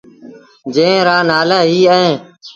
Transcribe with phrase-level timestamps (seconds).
[0.73, 2.17] جݩهݩ رآ نآلآ ايٚ اوهيݩ۔